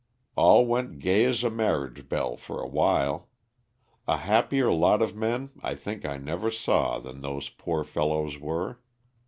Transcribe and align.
All 0.35 0.65
went 0.65 0.97
gay 0.97 1.25
as 1.25 1.43
a 1.43 1.51
marriage 1.51 2.09
bell 2.09 2.35
for 2.35 2.59
awhile. 2.59 3.29
A 4.07 4.17
happier 4.17 4.71
lot 4.73 4.99
of 4.99 5.15
men 5.15 5.51
I 5.61 5.75
think 5.75 6.07
I 6.07 6.17
never 6.17 6.49
saw 6.49 6.97
than 6.97 7.21
those 7.21 7.49
poor 7.49 7.83
fellows 7.83 8.39
were. 8.39 8.79